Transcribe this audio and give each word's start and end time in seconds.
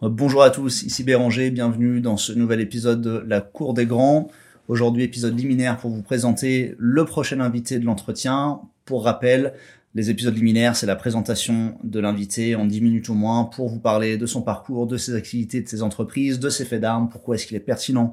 Bonjour 0.00 0.44
à 0.44 0.50
tous, 0.50 0.84
ici 0.84 1.02
Béranger, 1.02 1.50
bienvenue 1.50 2.00
dans 2.00 2.16
ce 2.16 2.32
nouvel 2.32 2.60
épisode 2.60 3.00
de 3.00 3.24
La 3.26 3.40
Cour 3.40 3.74
des 3.74 3.84
Grands. 3.84 4.28
Aujourd'hui, 4.68 5.02
épisode 5.02 5.36
liminaire 5.36 5.76
pour 5.76 5.90
vous 5.90 6.02
présenter 6.02 6.76
le 6.78 7.04
prochain 7.04 7.40
invité 7.40 7.80
de 7.80 7.84
l'entretien. 7.84 8.60
Pour 8.84 9.02
rappel, 9.02 9.54
les 9.96 10.08
épisodes 10.08 10.36
liminaires, 10.36 10.76
c'est 10.76 10.86
la 10.86 10.94
présentation 10.94 11.76
de 11.82 11.98
l'invité 11.98 12.54
en 12.54 12.64
10 12.64 12.80
minutes 12.80 13.10
au 13.10 13.14
moins 13.14 13.42
pour 13.42 13.68
vous 13.68 13.80
parler 13.80 14.16
de 14.16 14.24
son 14.24 14.40
parcours, 14.40 14.86
de 14.86 14.96
ses 14.96 15.16
activités, 15.16 15.62
de 15.62 15.68
ses 15.68 15.82
entreprises, 15.82 16.38
de 16.38 16.48
ses 16.48 16.64
faits 16.64 16.80
d'armes, 16.80 17.08
pourquoi 17.08 17.34
est-ce 17.34 17.48
qu'il 17.48 17.56
est 17.56 17.60
pertinent 17.60 18.12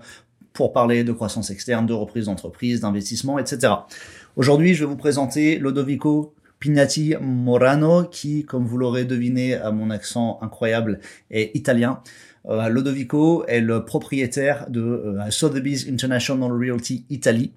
pour 0.54 0.74
parler 0.74 1.04
de 1.04 1.12
croissance 1.12 1.52
externe, 1.52 1.86
de 1.86 1.94
reprise 1.94 2.26
d'entreprise, 2.26 2.82
d'investissement, 2.82 3.38
etc. 3.38 3.74
Aujourd'hui, 4.38 4.74
je 4.74 4.86
vais 4.86 4.90
vous 4.90 4.98
présenter 4.98 5.60
Lodovico 5.60 6.34
Pignati 6.60 7.16
Morano, 7.22 8.04
qui, 8.06 8.46
comme 8.46 8.66
vous 8.66 8.78
l'aurez 8.78 9.06
deviné 9.06 9.56
à 9.56 9.72
mon 9.72 9.90
accent 9.90 10.40
incroyable, 10.42 11.00
est 11.32 11.56
italien. 11.56 12.02
Euh, 12.48 12.70
Lodovico 12.70 13.46
est 13.46 13.62
le 13.62 13.86
propriétaire 13.86 14.70
de 14.70 14.82
euh, 14.82 15.32
Sotheby's 15.32 15.88
International 15.90 16.52
Realty 16.52 17.06
Italy, 17.10 17.52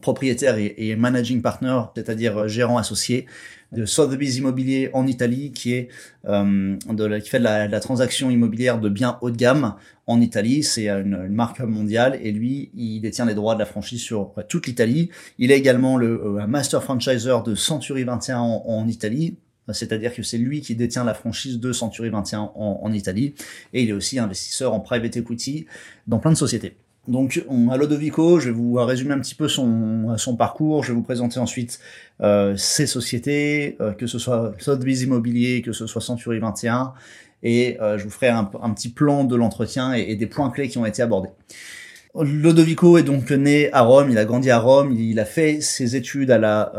propriétaire 0.00 0.56
et, 0.58 0.96
managing 0.96 1.42
partner, 1.42 1.80
c'est-à-dire 1.94 2.38
euh, 2.38 2.48
gérant 2.48 2.78
associé 2.78 3.26
de 3.72 3.84
Sotheby's 3.84 4.36
Immobilier 4.36 4.90
en 4.94 5.06
Italie, 5.06 5.52
qui 5.52 5.74
est 5.74 5.88
euh, 6.26 6.76
de 6.88 7.18
qui 7.18 7.28
fait 7.28 7.38
de 7.38 7.44
la, 7.44 7.80
transaction 7.80 8.30
immobilière 8.30 8.80
de 8.80 8.88
biens 8.88 9.18
haut 9.20 9.30
de 9.30 9.36
gamme 9.36 9.74
en 10.06 10.20
Italie. 10.20 10.62
C'est 10.62 10.88
une, 10.88 11.28
marque 11.28 11.60
mondiale 11.60 12.18
et 12.22 12.32
lui, 12.32 12.70
il 12.74 13.00
détient 13.00 13.26
les 13.26 13.34
droits 13.34 13.54
de 13.54 13.58
la 13.58 13.66
franchise 13.66 14.00
sur 14.00 14.32
toute 14.48 14.66
l'Italie. 14.66 15.10
Il 15.38 15.50
est 15.50 15.58
également 15.58 15.98
le 15.98 16.24
euh, 16.24 16.46
master 16.46 16.82
franchisor 16.82 17.42
de 17.42 17.54
Century 17.54 18.04
21 18.04 18.38
en, 18.38 18.88
Italie. 18.88 19.36
C'est-à-dire 19.72 20.14
que 20.14 20.22
c'est 20.22 20.38
lui 20.38 20.60
qui 20.60 20.76
détient 20.76 21.02
la 21.02 21.14
franchise 21.14 21.58
de 21.58 21.72
Century 21.72 22.08
21 22.08 22.52
en, 22.54 22.80
en 22.82 22.92
Italie. 22.92 23.34
Et 23.74 23.82
il 23.82 23.90
est 23.90 23.92
aussi 23.92 24.18
investisseur 24.20 24.72
en 24.72 24.80
private 24.80 25.16
equity 25.16 25.66
dans 26.06 26.18
plein 26.18 26.30
de 26.30 26.36
sociétés. 26.36 26.76
Donc, 27.08 27.44
on, 27.48 27.68
à 27.68 27.76
Lodovico, 27.76 28.40
je 28.40 28.46
vais 28.46 28.54
vous 28.54 28.74
résumer 28.74 29.14
un 29.14 29.20
petit 29.20 29.34
peu 29.34 29.48
son, 29.48 30.36
parcours. 30.36 30.82
Je 30.82 30.88
vais 30.88 30.94
vous 30.94 31.02
présenter 31.02 31.38
ensuite 31.38 31.78
euh, 32.20 32.56
ses 32.56 32.86
sociétés, 32.86 33.76
euh, 33.80 33.92
que 33.92 34.06
ce 34.06 34.18
soit 34.18 34.54
Sotheby's 34.58 35.02
Immobilier, 35.02 35.62
que 35.62 35.72
ce 35.72 35.86
soit 35.86 36.00
Century 36.00 36.38
21, 36.40 36.94
et 37.42 37.80
euh, 37.80 37.96
je 37.96 38.04
vous 38.04 38.10
ferai 38.10 38.28
un, 38.28 38.44
petit 38.44 38.88
plan 38.88 39.24
de 39.24 39.36
l'entretien 39.36 39.92
et, 39.92 40.16
des 40.16 40.26
points 40.26 40.50
clés 40.50 40.68
qui 40.68 40.78
ont 40.78 40.86
été 40.86 41.02
abordés. 41.02 41.30
Lodovico 42.14 42.96
est 42.96 43.02
donc 43.02 43.30
né 43.30 43.70
à 43.72 43.82
Rome, 43.82 44.10
il 44.10 44.16
a 44.16 44.24
grandi 44.24 44.50
à 44.50 44.58
Rome, 44.58 44.90
il, 44.90 45.20
a 45.20 45.26
fait 45.26 45.60
ses 45.60 45.96
études 45.96 46.30
à 46.30 46.38
la, 46.38 46.72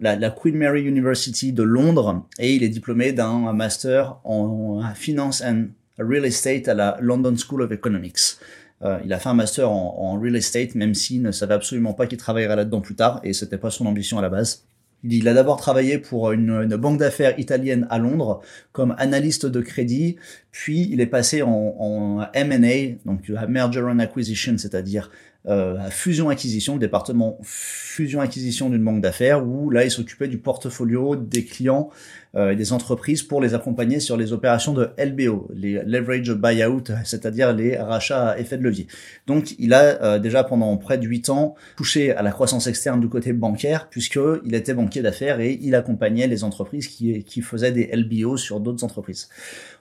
la, 0.00 0.14
la, 0.14 0.30
Queen 0.30 0.54
Mary 0.54 0.82
University 0.82 1.52
de 1.52 1.64
Londres 1.64 2.24
et 2.38 2.54
il 2.54 2.62
est 2.62 2.68
diplômé 2.68 3.10
d'un 3.10 3.52
master 3.52 4.18
en 4.22 4.82
finance 4.94 5.42
and 5.42 5.64
real 5.98 6.24
estate 6.24 6.68
à 6.68 6.74
la 6.74 6.96
London 7.00 7.34
School 7.36 7.62
of 7.62 7.72
Economics. 7.72 8.38
Euh, 8.82 8.98
il 9.04 9.12
a 9.12 9.18
fait 9.18 9.28
un 9.28 9.34
master 9.34 9.70
en, 9.70 10.18
real 10.20 10.36
estate, 10.36 10.74
même 10.74 10.94
s'il 10.94 11.22
ne 11.22 11.32
savait 11.32 11.54
absolument 11.54 11.94
pas 11.94 12.06
qu'il 12.06 12.18
travaillerait 12.18 12.56
là-dedans 12.56 12.80
plus 12.80 12.94
tard, 12.94 13.20
et 13.24 13.32
c'était 13.32 13.58
pas 13.58 13.70
son 13.70 13.86
ambition 13.86 14.18
à 14.18 14.22
la 14.22 14.28
base. 14.28 14.64
Il 15.04 15.28
a 15.28 15.34
d'abord 15.34 15.58
travaillé 15.58 15.98
pour 15.98 16.32
une, 16.32 16.66
banque 16.76 16.98
d'affaires 16.98 17.38
italienne 17.38 17.86
à 17.90 17.98
Londres 17.98 18.40
comme 18.72 18.94
analyste 18.98 19.46
de 19.46 19.60
crédit, 19.60 20.16
puis 20.50 20.88
il 20.90 21.00
est 21.00 21.06
passé 21.06 21.42
en, 21.42 21.76
en 21.78 22.26
M&A, 22.32 22.96
donc 23.04 23.28
Merger 23.48 23.82
and 23.82 23.98
Acquisition, 23.98 24.58
c'est-à-dire 24.58 25.10
euh, 25.48 25.78
fusion-acquisition, 25.90 26.76
département 26.76 27.38
fusion-acquisition 27.42 28.68
d'une 28.68 28.82
banque 28.82 29.00
d'affaires, 29.00 29.46
où 29.46 29.70
là, 29.70 29.84
il 29.84 29.90
s'occupait 29.90 30.28
du 30.28 30.38
portfolio 30.38 31.16
des 31.16 31.44
clients 31.44 31.90
euh, 32.34 32.50
et 32.50 32.56
des 32.56 32.72
entreprises 32.72 33.22
pour 33.22 33.40
les 33.40 33.54
accompagner 33.54 33.98
sur 34.00 34.16
les 34.16 34.32
opérations 34.32 34.74
de 34.74 34.90
LBO, 34.98 35.48
les 35.54 35.82
leverage 35.84 36.32
buyout, 36.32 36.84
c'est-à-dire 37.04 37.54
les 37.54 37.76
rachats 37.76 38.30
à 38.30 38.38
effet 38.38 38.58
de 38.58 38.62
levier. 38.62 38.88
Donc, 39.26 39.54
il 39.58 39.72
a 39.72 40.02
euh, 40.02 40.18
déjà 40.18 40.44
pendant 40.44 40.76
près 40.76 40.98
de 40.98 41.06
8 41.06 41.30
ans 41.30 41.54
touché 41.76 42.10
à 42.10 42.22
la 42.22 42.32
croissance 42.32 42.66
externe 42.66 43.00
du 43.00 43.08
côté 43.08 43.32
bancaire, 43.32 43.88
puisqu'il 43.88 44.54
était 44.54 44.74
banquier 44.74 45.00
d'affaires 45.00 45.40
et 45.40 45.58
il 45.62 45.74
accompagnait 45.74 46.26
les 46.26 46.44
entreprises 46.44 46.88
qui, 46.88 47.24
qui 47.24 47.40
faisaient 47.40 47.72
des 47.72 47.88
LBO 47.94 48.36
sur 48.36 48.60
d'autres 48.60 48.84
entreprises. 48.84 49.28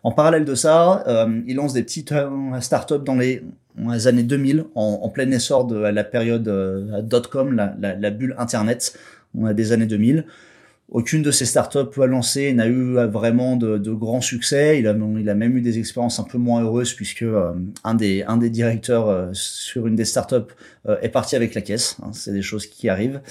En 0.03 0.11
parallèle 0.11 0.45
de 0.45 0.55
ça, 0.55 1.03
euh, 1.07 1.41
il 1.47 1.55
lance 1.55 1.73
des 1.73 1.83
petites 1.83 2.13
startups 2.61 3.03
dans 3.03 3.15
les 3.15 3.41
les 3.77 4.07
années 4.07 4.23
2000, 4.23 4.65
en, 4.75 5.09
plein 5.09 5.29
essor 5.31 5.65
de 5.65 5.77
la 5.77 6.03
période 6.03 6.47
euh, 6.47 7.01
dot-com, 7.01 7.55
la, 7.79 8.11
bulle 8.11 8.35
Internet, 8.37 8.97
on 9.37 9.45
a 9.45 9.53
des 9.53 9.71
années 9.71 9.85
2000. 9.85 10.25
Aucune 10.89 11.23
de 11.23 11.31
ces 11.31 11.45
startups 11.45 11.97
lancées 11.97 12.53
n'a 12.53 12.67
eu 12.67 12.93
vraiment 13.07 13.57
de, 13.57 13.91
grands 13.91 14.21
succès. 14.21 14.77
Il 14.79 14.87
a, 14.87 14.91
a 14.91 14.93
même 15.33 15.57
eu 15.57 15.61
des 15.61 15.79
expériences 15.79 16.19
un 16.19 16.23
peu 16.23 16.37
moins 16.37 16.61
heureuses 16.61 16.93
puisque 16.93 17.23
euh, 17.23 17.53
un, 17.83 17.95
des, 17.95 18.23
directeurs 18.49 19.09
euh, 19.09 19.29
sur 19.33 19.87
une 19.87 19.95
des 19.95 20.05
startups 20.05 20.53
est 21.01 21.09
parti 21.09 21.35
avec 21.35 21.55
la 21.55 21.61
caisse. 21.61 21.97
Hein, 22.03 22.11
c'est 22.13 22.33
des 22.33 22.43
choses 22.43 22.67
qui 22.67 22.87
arrivent. 22.87 23.21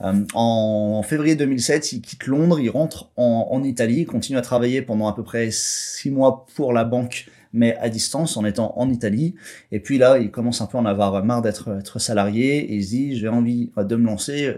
En, 0.00 0.24
en, 0.34 1.02
février 1.04 1.36
2007, 1.36 1.92
il 1.92 2.00
quitte 2.02 2.26
Londres, 2.26 2.58
il 2.58 2.68
rentre 2.68 3.10
en, 3.16 3.46
en 3.50 3.62
Italie, 3.62 4.00
il 4.00 4.06
continue 4.06 4.36
à 4.36 4.42
travailler 4.42 4.82
pendant 4.82 5.06
à 5.06 5.14
peu 5.14 5.22
près 5.22 5.50
six 5.52 6.10
mois 6.10 6.44
pour 6.56 6.72
la 6.72 6.84
banque 6.84 7.26
mais 7.54 7.76
à 7.76 7.88
distance 7.88 8.36
en 8.36 8.44
étant 8.44 8.74
en 8.76 8.90
Italie. 8.90 9.34
Et 9.72 9.80
puis 9.80 9.96
là, 9.96 10.18
il 10.18 10.30
commence 10.30 10.60
un 10.60 10.66
peu 10.66 10.76
à 10.76 10.80
en 10.80 10.84
avoir 10.84 11.24
marre 11.24 11.40
d'être 11.40 11.78
être 11.78 11.98
salarié 11.98 12.58
et 12.58 12.74
il 12.74 12.84
se 12.84 12.90
dit 12.90 13.16
j'ai 13.16 13.28
envie 13.28 13.70
de 13.76 13.96
me 13.96 14.04
lancer, 14.04 14.56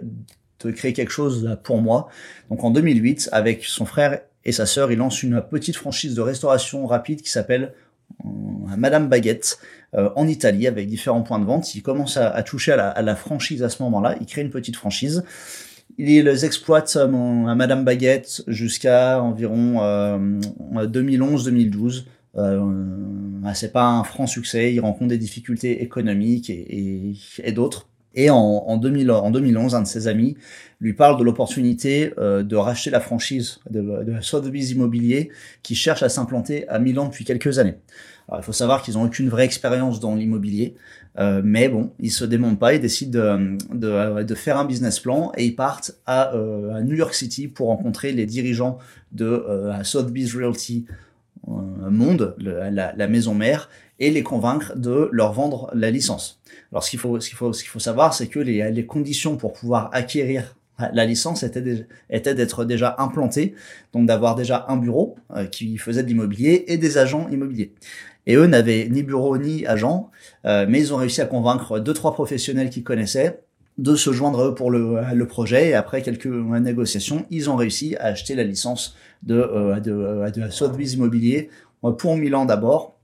de 0.65 0.71
créer 0.73 0.93
quelque 0.93 1.13
chose 1.13 1.57
pour 1.63 1.81
moi. 1.81 2.09
Donc 2.51 2.65
en 2.65 2.71
2008, 2.71 3.29
avec 3.31 3.65
son 3.65 3.85
frère 3.85 4.21
et 4.45 4.53
sa 4.53 4.67
sœur, 4.67 4.91
il 4.91 4.99
lance 4.99 5.23
une 5.23 5.43
petite 5.43 5.77
franchise 5.77 6.15
de 6.15 6.21
restauration 6.23 6.87
rapide 6.87 7.21
qui 7.21 7.31
s'appelle 7.31 7.75
euh, 8.25 8.29
Madame 8.77 9.09
Baguette 9.09 9.59
euh, 9.95 10.11
en 10.17 10.27
Italie 10.27 10.67
avec 10.67 10.89
différents 10.89 11.23
points 11.23 11.39
de 11.39 11.45
vente. 11.45 11.75
Il 11.75 11.83
commence 11.83 12.17
à, 12.17 12.43
toucher 12.43 12.73
à 12.73 12.77
la, 12.77 12.89
à 12.89 13.03
la, 13.03 13.15
franchise 13.17 13.63
à 13.63 13.69
ce 13.69 13.83
moment-là. 13.83 14.17
Il 14.21 14.27
crée 14.27 14.43
une 14.43 14.51
petite 14.51 14.77
franchise. 14.77 15.23
Il 15.99 16.29
exploite 16.29 16.97
à 16.97 17.07
Madame 17.07 17.85
Baguette 17.85 18.43
jusqu'à 18.49 19.23
environ 19.23 19.81
2011-2012. 20.75 22.05
Euh, 22.37 22.73
c'est 23.55 23.73
pas 23.73 23.87
un 23.87 24.05
franc 24.05 24.27
succès, 24.27 24.75
il 24.75 24.81
rencontre 24.81 25.09
des 25.09 25.19
difficultés 25.19 25.83
économiques 25.83 26.51
et, 26.51 27.15
et, 27.43 27.53
d'autres. 27.53 27.89
Et 28.15 28.31
en, 28.31 28.37
en, 28.37 28.77
2000, 28.77 29.11
en 29.11 29.31
2011, 29.31 29.75
un 29.75 29.83
de 29.83 29.87
ses 29.87 30.09
amis 30.09 30.37
lui 30.81 30.95
parle 30.95 31.19
de 31.19 31.25
l'opportunité 31.25 32.13
euh, 32.19 32.43
de 32.43 32.57
racheter 32.57 32.91
la 32.91 33.01
franchise 33.01 33.61
de, 33.71 33.81
de 33.81 34.21
Sotheby's 34.21 34.71
Immobilier 34.73 35.31
qui 35.63 35.75
cherche 35.75 36.03
à 36.03 36.09
s'implanter 36.09 36.69
à 36.69 36.79
Milan 36.79 37.07
depuis 37.07 37.25
quelques 37.25 37.59
années. 37.59 37.77
Alors, 38.29 38.41
il 38.41 38.45
faut 38.45 38.53
savoir 38.53 38.83
qu'ils 38.83 38.95
n'ont 38.95 39.05
aucune 39.05 39.29
vraie 39.29 39.45
expérience 39.45 40.01
dans 40.01 40.17
l'immobilier, 40.17 40.75
euh, 41.19 41.43
mais 41.45 41.69
bon, 41.69 41.93
ils 42.01 42.11
se 42.11 42.25
démontent 42.25 42.59
pas, 42.59 42.75
ils 42.75 42.81
décident 42.81 43.37
de, 43.37 43.57
de, 43.73 44.23
de, 44.25 44.35
faire 44.35 44.59
un 44.59 44.65
business 44.65 44.99
plan 44.99 45.33
et 45.37 45.47
ils 45.47 45.55
partent 45.55 45.93
à, 46.07 46.35
euh, 46.35 46.75
à 46.75 46.83
New 46.83 46.97
York 46.97 47.15
City 47.15 47.47
pour 47.47 47.69
rencontrer 47.69 48.13
les 48.13 48.27
dirigeants 48.27 48.79
de 49.13 49.27
euh, 49.27 49.83
Sotheby's 49.85 50.35
Realty 50.35 50.87
monde, 51.47 52.35
la, 52.39 52.93
la, 52.95 53.09
maison 53.09 53.35
mère, 53.35 53.71
et 53.99 54.11
les 54.11 54.23
convaincre 54.23 54.77
de 54.77 55.09
leur 55.13 55.33
vendre 55.33 55.71
la 55.75 55.91
licence. 55.91 56.41
Alors 56.73 56.85
ce 56.85 56.91
qu'il 56.91 56.99
faut, 56.99 57.21
ce 57.21 57.29
qu'il 57.29 57.39
faut, 57.39 57.53
ce 57.53 57.63
qu'il 57.63 57.71
faut 57.71 57.79
savoir, 57.79 58.15
c'est 58.15 58.27
que 58.27 58.41
les, 58.41 58.71
les 58.71 58.87
conditions 58.87 59.37
pour 59.37 59.53
pouvoir 59.53 59.91
acquérir 59.93 60.57
la 60.93 61.05
licence 61.07 61.43
était, 61.43 61.87
était 62.11 62.35
d'être 62.35 62.65
déjà 62.65 62.97
implanté, 62.99 63.55
donc 63.93 64.07
d'avoir 64.07 64.35
déjà 64.35 64.67
un 64.69 64.77
bureau 64.77 65.17
euh, 65.35 65.47
qui 65.47 65.79
faisait 65.79 66.03
de 66.03 66.09
l'immobilier 66.09 66.65
et 66.69 66.77
des 66.77 66.99
agents 66.99 67.29
immobiliers. 67.31 67.73
Et 68.27 68.35
eux 68.35 68.47
n'avaient 68.47 68.89
ni 68.91 69.03
bureau 69.03 69.39
ni 69.39 69.67
agent, 69.67 70.11
euh, 70.45 70.67
mais 70.69 70.81
ils 70.81 70.93
ont 70.93 70.97
réussi 70.97 71.21
à 71.21 71.27
convaincre 71.27 71.79
deux 71.79 71.95
trois 71.95 72.13
professionnels 72.13 72.71
qui 72.71 72.83
connaissaient 72.83 73.41
de 73.79 73.95
se 73.95 74.13
joindre 74.13 74.41
à 74.41 74.49
eux 74.49 74.55
pour 74.55 74.71
le, 74.71 74.99
le 75.15 75.27
projet. 75.27 75.69
Et 75.69 75.75
après 75.75 76.03
quelques 76.03 76.27
négociations, 76.27 77.27
ils 77.31 77.51
ont 77.51 77.57
réussi 77.57 77.97
à 77.97 78.07
acheter 78.07 78.35
la 78.35 78.45
licence 78.45 78.97
de, 79.23 79.35
euh, 79.35 79.81
de, 79.81 79.93
euh, 79.93 80.31
de 80.31 80.95
Immobilier 80.95 81.51
euh, 81.85 81.93
pour 81.93 82.17
Milan 82.17 82.45
d'abord. 82.47 82.99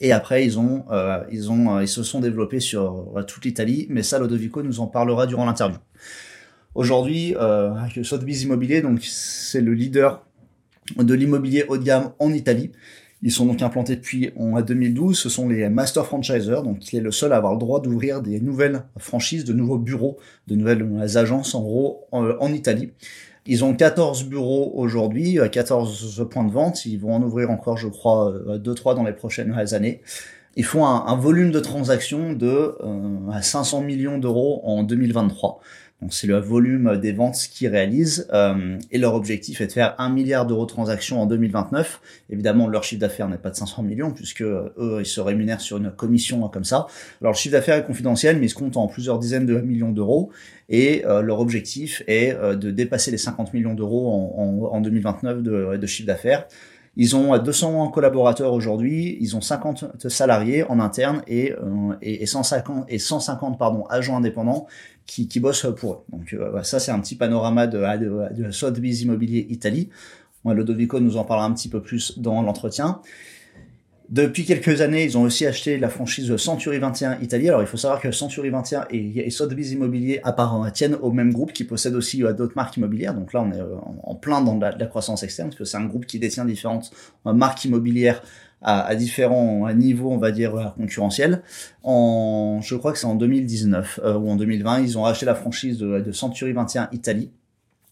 Et 0.00 0.12
après, 0.12 0.44
ils 0.44 0.58
ont, 0.58 0.84
euh, 0.90 1.22
ils 1.30 1.50
ont, 1.50 1.80
ils 1.80 1.88
se 1.88 2.02
sont 2.02 2.20
développés 2.20 2.60
sur 2.60 3.12
toute 3.26 3.44
l'Italie. 3.44 3.86
Mais 3.90 4.02
ça, 4.02 4.18
Lodovico 4.18 4.62
nous 4.62 4.80
en 4.80 4.86
parlera 4.86 5.26
durant 5.26 5.46
l'interview. 5.46 5.78
Aujourd'hui, 6.74 7.36
euh, 7.36 7.72
Sotheby's 8.02 8.42
Immobilier, 8.42 8.82
donc 8.82 9.00
c'est 9.02 9.60
le 9.60 9.74
leader 9.74 10.26
de 10.96 11.14
l'immobilier 11.14 11.64
haut 11.68 11.78
de 11.78 11.84
gamme 11.84 12.12
en 12.18 12.32
Italie. 12.32 12.72
Ils 13.24 13.32
sont 13.32 13.46
donc 13.46 13.62
implantés 13.62 13.96
depuis 13.96 14.30
en 14.36 14.60
2012. 14.60 15.18
Ce 15.18 15.28
sont 15.28 15.48
les 15.48 15.68
master 15.68 16.06
franchisers, 16.06 16.62
donc 16.62 16.92
il 16.92 16.98
est 16.98 17.02
le 17.02 17.10
seul 17.10 17.32
à 17.32 17.36
avoir 17.38 17.54
le 17.54 17.58
droit 17.58 17.80
d'ouvrir 17.80 18.22
des 18.22 18.38
nouvelles 18.40 18.84
franchises, 18.98 19.44
de 19.44 19.52
nouveaux 19.52 19.78
bureaux, 19.78 20.18
de 20.46 20.54
nouvelles 20.54 20.86
agences 21.16 21.56
en 21.56 21.62
gros 21.62 22.06
en 22.12 22.52
Italie. 22.52 22.92
Ils 23.46 23.62
ont 23.62 23.74
14 23.74 24.24
bureaux 24.24 24.72
aujourd'hui, 24.74 25.38
14 25.52 26.20
euh, 26.20 26.24
points 26.24 26.44
de 26.44 26.52
vente. 26.52 26.86
Ils 26.86 26.98
vont 26.98 27.14
en 27.14 27.22
ouvrir 27.22 27.50
encore, 27.50 27.76
je 27.76 27.88
crois, 27.88 28.32
2-3 28.48 28.92
euh, 28.92 28.94
dans 28.94 29.04
les 29.04 29.12
prochaines 29.12 29.54
années. 29.74 30.00
Ils 30.56 30.64
font 30.64 30.86
un, 30.86 31.16
volume 31.16 31.50
de 31.50 31.60
transactions 31.60 32.32
de 32.32 32.78
500 33.42 33.80
euh, 33.80 33.84
millions 33.84 34.18
d'euros 34.18 34.60
en 34.64 34.82
2023. 34.82 35.60
C'est 36.10 36.26
le 36.26 36.38
volume 36.38 36.98
des 36.98 37.12
ventes 37.12 37.36
qu'ils 37.50 37.68
réalisent. 37.68 38.28
Euh, 38.32 38.78
et 38.90 38.98
leur 38.98 39.14
objectif 39.14 39.60
est 39.60 39.66
de 39.66 39.72
faire 39.72 39.94
un 39.98 40.10
milliard 40.10 40.46
d'euros 40.46 40.64
de 40.64 40.70
transactions 40.70 41.20
en 41.20 41.26
2029. 41.26 42.00
Évidemment, 42.30 42.68
leur 42.68 42.84
chiffre 42.84 43.00
d'affaires 43.00 43.28
n'est 43.28 43.38
pas 43.38 43.50
de 43.50 43.56
500 43.56 43.82
millions, 43.82 44.12
puisque 44.12 44.42
eux, 44.42 44.98
ils 45.00 45.06
se 45.06 45.20
rémunèrent 45.20 45.60
sur 45.60 45.76
une 45.76 45.90
commission 45.90 46.48
comme 46.48 46.64
ça. 46.64 46.86
Alors, 47.20 47.32
le 47.32 47.38
chiffre 47.38 47.52
d'affaires 47.52 47.76
est 47.76 47.84
confidentiel, 47.84 48.38
mais 48.38 48.46
il 48.46 48.50
se 48.50 48.54
compte 48.54 48.76
en 48.76 48.88
plusieurs 48.88 49.18
dizaines 49.18 49.46
de 49.46 49.60
millions 49.60 49.92
d'euros. 49.92 50.30
Et 50.68 51.04
euh, 51.06 51.20
leur 51.20 51.40
objectif 51.40 52.02
est 52.06 52.32
euh, 52.34 52.54
de 52.56 52.70
dépasser 52.70 53.10
les 53.10 53.18
50 53.18 53.52
millions 53.52 53.74
d'euros 53.74 54.08
en, 54.08 54.70
en, 54.72 54.76
en, 54.76 54.80
2029 54.80 55.42
de, 55.42 55.76
de 55.76 55.86
chiffre 55.86 56.06
d'affaires. 56.06 56.46
Ils 56.96 57.16
ont 57.16 57.36
200 57.36 57.88
collaborateurs 57.88 58.52
aujourd'hui, 58.52 59.16
ils 59.20 59.36
ont 59.36 59.40
50 59.40 60.08
salariés 60.08 60.62
en 60.64 60.78
interne 60.78 61.22
et, 61.26 61.52
euh, 61.52 61.94
et, 62.00 62.24
150, 62.26 62.84
et 62.88 62.98
150 62.98 63.58
pardon, 63.58 63.84
agents 63.86 64.16
indépendants 64.16 64.66
qui, 65.06 65.26
qui 65.26 65.40
bossent 65.40 65.66
pour 65.76 65.92
eux. 65.92 65.98
Donc 66.10 66.32
euh, 66.32 66.62
ça, 66.62 66.78
c'est 66.78 66.92
un 66.92 67.00
petit 67.00 67.16
panorama 67.16 67.66
de, 67.66 67.78
de, 67.98 68.42
de 68.44 68.50
Sotheby's 68.50 69.02
Immobilier 69.02 69.46
Italie. 69.50 69.90
Lodovico 70.44 71.00
nous 71.00 71.16
en 71.16 71.24
parlera 71.24 71.46
un 71.46 71.52
petit 71.52 71.68
peu 71.68 71.80
plus 71.80 72.18
dans 72.18 72.42
l'entretien. 72.42 73.00
Depuis 74.10 74.44
quelques 74.44 74.82
années, 74.82 75.04
ils 75.04 75.16
ont 75.16 75.22
aussi 75.22 75.46
acheté 75.46 75.78
la 75.78 75.88
franchise 75.88 76.36
Century 76.36 76.78
21 76.78 77.20
Italie. 77.20 77.48
Alors, 77.48 77.62
il 77.62 77.66
faut 77.66 77.78
savoir 77.78 78.00
que 78.02 78.10
Century 78.10 78.50
21 78.50 78.86
et, 78.90 79.26
et 79.26 79.30
Sotheby's 79.30 79.72
Immobilier 79.72 80.20
apparemment 80.24 80.70
tiennent 80.70 80.96
au 80.96 81.10
même 81.10 81.32
groupe 81.32 81.54
qui 81.54 81.64
possède 81.64 81.94
aussi 81.94 82.22
euh, 82.22 82.34
d'autres 82.34 82.52
marques 82.54 82.76
immobilières. 82.76 83.14
Donc 83.14 83.32
là, 83.32 83.42
on 83.42 83.50
est 83.50 83.60
euh, 83.60 83.76
en, 84.02 84.14
plein 84.14 84.42
dans 84.42 84.58
la, 84.58 84.72
croissance 84.86 85.22
externe 85.22 85.48
parce 85.48 85.58
que 85.58 85.64
c'est 85.64 85.78
un 85.78 85.86
groupe 85.86 86.04
qui 86.04 86.18
détient 86.18 86.44
différentes 86.44 86.90
euh, 87.26 87.32
marques 87.32 87.64
immobilières 87.64 88.22
à, 88.60 88.82
à 88.84 88.94
différents 88.94 89.72
niveaux, 89.72 90.10
on 90.10 90.18
va 90.18 90.32
dire, 90.32 90.74
concurrentiels. 90.76 91.42
En, 91.82 92.60
je 92.62 92.74
crois 92.76 92.92
que 92.92 92.98
c'est 92.98 93.06
en 93.06 93.14
2019 93.14 94.00
ou 94.04 94.30
en 94.30 94.36
2020, 94.36 94.80
ils 94.80 94.98
ont 94.98 95.04
acheté 95.04 95.26
la 95.26 95.34
franchise 95.34 95.78
de, 95.78 96.00
de 96.00 96.12
Century 96.12 96.52
21 96.52 96.88
Italie 96.92 97.30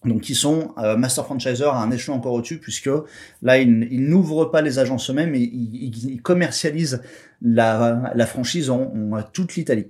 donc 0.05 0.29
ils 0.29 0.35
sont 0.35 0.73
euh, 0.79 0.97
master 0.97 1.25
franchisor 1.25 1.75
à 1.75 1.83
un 1.83 1.91
échelon 1.91 2.17
encore 2.17 2.33
au-dessus 2.33 2.59
puisque 2.59 2.91
là 3.43 3.59
ils, 3.59 4.09
n'ouvrent 4.09 4.47
pas 4.47 4.61
les 4.61 4.79
agences 4.79 5.11
eux-mêmes, 5.11 5.31
mais 5.31 5.41
ils, 5.41 6.21
commercialisent 6.23 7.03
la, 7.41 8.27
franchise 8.27 8.71
en, 8.71 8.93
toute 9.33 9.55
l'Italie. 9.55 9.87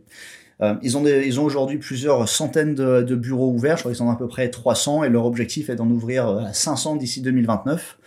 Euh, 0.61 0.75
ils 0.82 0.97
ont, 0.97 1.03
des, 1.03 1.26
ils 1.26 1.41
ont 1.41 1.44
aujourd'hui 1.44 1.79
plusieurs 1.79 2.29
centaines 2.29 2.75
de, 2.75 3.03
de, 3.03 3.14
bureaux 3.17 3.50
ouverts, 3.50 3.79
je 3.79 3.82
crois 3.82 3.93
qu'ils 3.93 4.03
en 4.03 4.09
ont 4.09 4.12
à 4.12 4.17
peu 4.17 4.29
près 4.29 4.49
300 4.50 5.05
et 5.05 5.09
leur 5.09 5.25
objectif 5.25 5.70
est 5.70 5.76
d'en 5.76 5.88
ouvrir 5.88 6.50
500 6.53 6.94
euh, 6.94 6.99
d'ici 6.99 7.23
2029. 7.23 7.99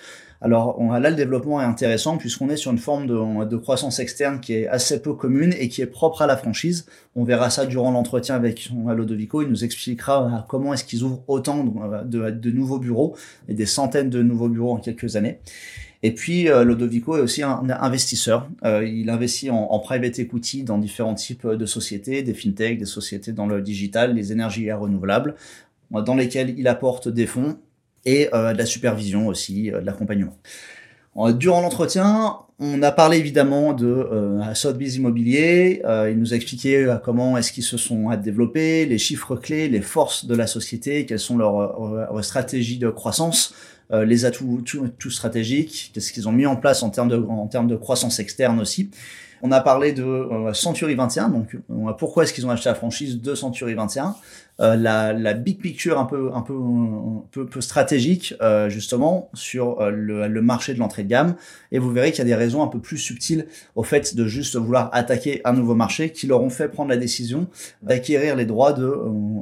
Alors 0.41 0.79
on, 0.79 0.91
là, 0.91 1.09
le 1.09 1.15
développement 1.15 1.61
est 1.61 1.65
intéressant 1.65 2.17
puisqu'on 2.17 2.49
est 2.49 2.57
sur 2.57 2.71
une 2.71 2.77
forme 2.77 3.07
de, 3.07 3.57
croissance 3.57 3.99
externe 3.99 4.39
qui 4.39 4.53
est 4.53 4.67
assez 4.67 5.01
peu 5.01 5.13
commune 5.13 5.53
et 5.57 5.69
qui 5.69 5.81
est 5.81 5.87
propre 5.87 6.21
à 6.21 6.27
la 6.27 6.37
franchise. 6.37 6.85
On 7.15 7.23
verra 7.23 7.49
ça 7.49 7.65
durant 7.65 7.91
l'entretien 7.91 8.35
avec 8.35 8.69
Lodovico. 8.85 9.41
Il 9.41 9.49
nous 9.49 9.63
expliquera 9.63 10.25
euh, 10.25 10.37
comment 10.47 10.73
est-ce 10.73 10.83
qu'ils 10.83 11.03
ouvrent 11.03 11.23
autant 11.27 11.63
de, 11.63 12.29
de, 12.29 12.51
nouveaux 12.51 12.79
bureaux 12.79 13.15
et 13.47 13.53
des 13.53 13.65
centaines 13.65 14.09
de 14.09 14.21
nouveaux 14.21 14.49
bureaux 14.49 14.73
en 14.73 14.77
quelques 14.77 15.15
années. 15.15 15.39
Et 16.03 16.11
puis 16.11 16.49
euh, 16.49 16.63
Lodovico 16.63 17.17
est 17.17 17.21
aussi 17.21 17.41
un 17.41 17.67
investisseur. 17.69 18.49
Euh, 18.65 18.85
il 18.85 19.09
investit 19.09 19.49
en, 19.49 19.55
en, 19.55 19.79
private 19.79 20.19
equity 20.19 20.63
dans 20.63 20.77
différents 20.77 21.15
types 21.15 21.47
de 21.47 21.65
sociétés, 21.65 22.21
des 22.21 22.33
fintech, 22.33 22.77
des 22.77 22.85
sociétés 22.85 23.31
dans 23.31 23.47
le 23.47 23.61
digital, 23.61 24.13
les 24.13 24.31
énergies 24.31 24.71
renouvelables, 24.71 25.35
dans 25.91 26.15
lesquelles 26.15 26.53
il 26.57 26.67
apporte 26.67 27.07
des 27.07 27.25
fonds 27.25 27.57
et 28.05 28.29
euh, 28.33 28.53
de 28.53 28.57
la 28.57 28.65
supervision 28.65 29.27
aussi, 29.27 29.71
euh, 29.71 29.81
de 29.81 29.85
l'accompagnement. 29.85 30.37
Euh, 31.17 31.31
durant 31.31 31.61
l'entretien, 31.61 32.37
on 32.59 32.81
a 32.83 32.91
parlé 32.91 33.17
évidemment 33.17 33.73
de 33.73 33.87
euh, 33.87 34.53
Sotheby's 34.53 34.95
Immobilier. 34.95 35.81
Euh, 35.85 36.09
il 36.11 36.19
nous 36.19 36.33
a 36.33 36.35
expliqué 36.35 36.93
comment 37.03 37.37
est-ce 37.37 37.51
qu'ils 37.51 37.63
se 37.63 37.77
sont 37.77 38.13
développés, 38.15 38.85
les 38.85 38.97
chiffres 38.97 39.35
clés, 39.35 39.69
les 39.69 39.81
forces 39.81 40.25
de 40.25 40.35
la 40.35 40.47
société, 40.47 41.05
quelles 41.05 41.19
sont 41.19 41.37
leurs, 41.37 42.23
stratégies 42.23 42.77
de 42.77 42.89
croissance, 42.89 43.53
les 43.91 44.25
atouts 44.25 44.61
tout, 44.65 44.87
tout 44.97 45.11
stratégiques, 45.11 45.91
qu'est-ce 45.93 46.11
qu'ils 46.11 46.27
ont 46.27 46.31
mis 46.31 46.45
en 46.45 46.55
place 46.55 46.83
en 46.83 46.89
termes 46.89 47.09
de 47.09 47.17
en 47.17 47.47
termes 47.47 47.67
de 47.67 47.75
croissance 47.75 48.19
externe 48.19 48.59
aussi. 48.59 48.89
On 49.41 49.51
a 49.51 49.61
parlé 49.61 49.91
de 49.93 50.03
euh, 50.03 50.53
Century 50.53 50.95
21, 50.95 51.29
donc 51.29 51.55
euh, 51.55 51.93
pourquoi 51.99 52.23
est-ce 52.23 52.33
qu'ils 52.33 52.47
ont 52.47 52.49
acheté 52.49 52.69
la 52.69 52.73
franchise 52.75 53.21
de 53.21 53.35
Century 53.35 53.75
21 53.75 54.15
euh, 54.61 54.75
la, 54.75 55.11
la, 55.11 55.33
big 55.33 55.59
picture 55.59 55.99
un 55.99 56.05
peu 56.05 56.31
un 56.33 56.41
peu 56.41 56.55
un 56.55 57.45
peu, 57.45 57.61
stratégique 57.61 58.33
justement 58.69 59.29
sur 59.33 59.81
le, 59.91 60.27
le, 60.27 60.41
marché 60.41 60.73
de 60.73 60.79
l'entrée 60.79 61.03
de 61.03 61.09
gamme. 61.09 61.35
Et 61.71 61.77
vous 61.79 61.91
verrez 61.91 62.11
qu'il 62.11 62.19
y 62.19 62.21
a 62.21 62.25
des 62.25 62.35
raisons 62.35 62.63
un 62.63 62.67
peu 62.67 62.79
plus 62.79 62.97
subtiles 62.97 63.47
au 63.75 63.83
fait 63.83 64.15
de 64.15 64.25
juste 64.25 64.55
vouloir 64.55 64.89
attaquer 64.93 65.41
un 65.43 65.53
nouveau 65.53 65.75
marché 65.75 66.11
qui 66.11 66.25
leur 66.25 66.41
ont 66.41 66.49
fait 66.49 66.69
prendre 66.69 66.89
la 66.89 66.97
décision 66.97 67.47
d'acquérir 67.83 68.35
les 68.35 68.45
droits 68.45 68.73
de, 68.73 68.97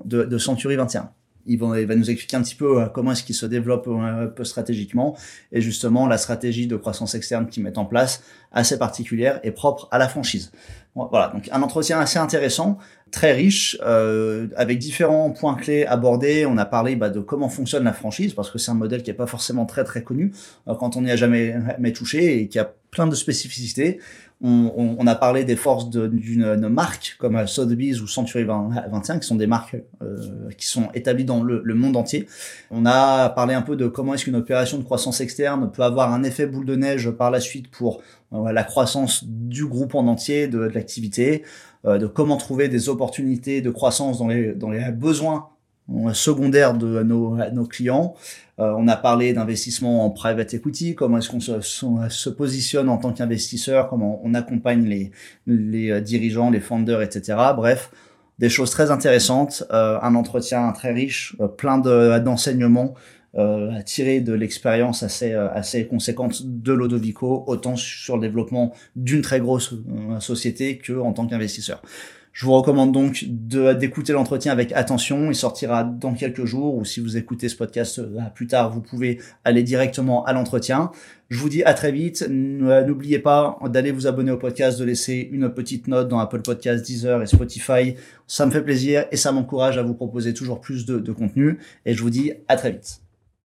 de, 0.05 0.23
de 0.23 0.37
Century 0.37 0.75
21 0.75 1.11
il 1.45 1.57
va, 1.57 1.79
il 1.79 1.87
va, 1.87 1.95
nous 1.95 2.09
expliquer 2.09 2.37
un 2.37 2.41
petit 2.41 2.55
peu 2.55 2.81
euh, 2.81 2.85
comment 2.87 3.11
est-ce 3.11 3.23
qu'il 3.23 3.35
se 3.35 3.45
développe 3.45 3.87
euh, 3.87 4.25
un 4.25 4.27
peu 4.27 4.43
stratégiquement 4.43 5.15
et 5.51 5.61
justement 5.61 6.07
la 6.07 6.17
stratégie 6.17 6.67
de 6.67 6.75
croissance 6.75 7.15
externe 7.15 7.47
qu'ils 7.47 7.63
mettent 7.63 7.77
en 7.77 7.85
place 7.85 8.23
assez 8.51 8.77
particulière 8.77 9.39
et 9.43 9.51
propre 9.51 9.87
à 9.91 9.97
la 9.97 10.07
franchise. 10.07 10.51
Voilà, 10.95 11.29
donc 11.29 11.49
un 11.51 11.61
entretien 11.63 11.99
assez 11.99 12.19
intéressant, 12.19 12.77
très 13.09 13.33
riche, 13.33 13.79
euh, 13.83 14.47
avec 14.55 14.77
différents 14.77 15.31
points 15.31 15.55
clés 15.55 15.87
abordés. 15.87 16.45
On 16.45 16.57
a 16.57 16.65
parlé 16.65 16.95
bah, 16.95 17.09
de 17.09 17.19
comment 17.19 17.49
fonctionne 17.49 17.83
la 17.83 17.93
franchise 17.93 18.35
parce 18.35 18.51
que 18.51 18.59
c'est 18.59 18.69
un 18.69 18.75
modèle 18.75 19.01
qui 19.01 19.09
est 19.09 19.15
pas 19.15 19.25
forcément 19.25 19.65
très 19.65 19.83
très 19.83 20.03
connu 20.03 20.33
euh, 20.67 20.75
quand 20.75 20.95
on 20.95 21.01
n'y 21.01 21.09
a 21.09 21.15
jamais, 21.15 21.55
jamais 21.67 21.93
touché 21.93 22.39
et 22.39 22.47
qui 22.47 22.59
a 22.59 22.71
plein 22.91 23.07
de 23.07 23.15
spécificités 23.15 23.99
on, 24.43 24.97
on, 24.99 25.07
a 25.07 25.15
parlé 25.15 25.45
des 25.45 25.55
forces 25.55 25.89
d'une 25.89 26.67
marque 26.67 27.15
comme 27.17 27.47
Sotheby's 27.47 28.01
ou 28.01 28.07
Century 28.07 28.43
21, 28.43 29.19
qui 29.19 29.27
sont 29.27 29.35
des 29.35 29.47
marques 29.47 29.77
euh, 30.01 30.49
qui 30.57 30.67
sont 30.67 30.89
établies 30.93 31.23
dans 31.23 31.41
le, 31.41 31.61
le, 31.63 31.73
monde 31.75 31.95
entier. 31.95 32.27
On 32.69 32.85
a 32.85 33.29
parlé 33.29 33.53
un 33.53 33.61
peu 33.61 33.77
de 33.77 33.87
comment 33.87 34.13
est-ce 34.13 34.25
qu'une 34.25 34.35
opération 34.35 34.77
de 34.77 34.83
croissance 34.83 35.21
externe 35.21 35.71
peut 35.71 35.83
avoir 35.83 36.11
un 36.11 36.23
effet 36.23 36.45
boule 36.45 36.65
de 36.65 36.75
neige 36.75 37.09
par 37.11 37.31
la 37.31 37.39
suite 37.39 37.69
pour 37.69 38.01
euh, 38.33 38.51
la 38.51 38.63
croissance 38.63 39.23
du 39.23 39.65
groupe 39.65 39.95
en 39.95 40.07
entier, 40.07 40.47
de, 40.47 40.67
de 40.67 40.73
l'activité, 40.73 41.43
euh, 41.85 41.97
de 41.97 42.07
comment 42.07 42.35
trouver 42.35 42.67
des 42.67 42.89
opportunités 42.89 43.61
de 43.61 43.69
croissance 43.69 44.19
dans 44.19 44.27
les, 44.27 44.53
dans 44.53 44.71
les 44.71 44.91
besoins 44.91 45.52
secondaires 46.13 46.73
de 46.73 47.03
nos, 47.03 47.37
nos 47.51 47.65
clients, 47.65 48.15
euh, 48.59 48.73
on 48.77 48.87
a 48.87 48.95
parlé 48.95 49.33
d'investissement 49.33 50.05
en 50.05 50.11
private 50.11 50.53
equity, 50.53 50.93
comment 50.93 51.17
est-ce 51.17 51.29
qu'on 51.29 51.39
se, 51.39 51.59
se, 51.61 52.29
positionne 52.29 52.87
en 52.87 52.97
tant 52.97 53.11
qu'investisseur, 53.11 53.89
comment 53.89 54.21
on 54.23 54.35
accompagne 54.35 54.85
les, 54.85 55.11
les 55.47 55.89
euh, 55.89 56.01
dirigeants, 56.01 56.51
les 56.51 56.59
founders, 56.59 57.01
etc. 57.01 57.35
Bref, 57.55 57.89
des 58.37 58.49
choses 58.49 58.69
très 58.69 58.91
intéressantes, 58.91 59.63
euh, 59.71 59.97
un 60.01 60.13
entretien 60.13 60.71
très 60.71 60.93
riche, 60.93 61.35
plein 61.57 61.79
d'enseignements 61.79 62.93
euh, 63.35 63.81
tirés 63.83 64.21
de 64.21 64.33
l'expérience 64.33 65.01
assez 65.01 65.33
assez 65.33 65.87
conséquente 65.87 66.43
de 66.43 66.73
Lodovico, 66.73 67.43
autant 67.47 67.75
sur 67.75 68.17
le 68.17 68.21
développement 68.21 68.73
d'une 68.95 69.21
très 69.21 69.39
grosse 69.39 69.73
société 70.19 70.77
que 70.77 70.93
en 70.93 71.13
tant 71.13 71.25
qu'investisseur. 71.25 71.81
Je 72.33 72.47
vous 72.47 72.53
recommande 72.53 72.91
donc 72.91 73.25
d'écouter 73.25 74.11
l'entretien 74.11 74.51
avec 74.51 74.71
attention. 74.71 75.29
Il 75.29 75.35
sortira 75.35 75.83
dans 75.83 76.15
quelques 76.15 76.45
jours 76.45 76.75
ou 76.75 76.83
si 76.83 76.99
vous 76.99 77.15
écoutez 77.15 77.47
ce 77.47 77.55
podcast 77.55 77.99
euh, 77.99 78.19
plus 78.33 78.47
tard, 78.47 78.71
vous 78.71 78.81
pouvez 78.81 79.19
aller 79.43 79.61
directement 79.61 80.25
à 80.25 80.33
l'entretien. 80.33 80.89
Je 81.29 81.37
vous 81.37 81.47
dis 81.47 81.63
à 81.63 81.75
très 81.75 81.91
vite. 81.91 82.25
Euh, 82.27 82.83
n'oubliez 82.83 83.19
pas 83.19 83.59
d'aller 83.65 83.91
vous 83.91 84.07
abonner 84.07 84.31
au 84.31 84.37
podcast, 84.37 84.79
de 84.79 84.83
laisser 84.83 85.29
une 85.31 85.53
petite 85.53 85.87
note 85.87 86.07
dans 86.07 86.17
Apple 86.17 86.41
Podcasts, 86.41 86.83
Deezer 86.83 87.21
et 87.21 87.27
Spotify. 87.27 87.95
Ça 88.25 88.47
me 88.47 88.51
fait 88.51 88.63
plaisir 88.63 89.05
et 89.11 89.17
ça 89.17 89.31
m'encourage 89.31 89.77
à 89.77 89.83
vous 89.83 89.93
proposer 89.93 90.33
toujours 90.33 90.59
plus 90.59 90.87
de, 90.87 90.97
de 90.97 91.11
contenu. 91.11 91.59
Et 91.85 91.93
je 91.93 92.01
vous 92.01 92.09
dis 92.09 92.33
à 92.47 92.55
très 92.55 92.71
vite. 92.71 92.99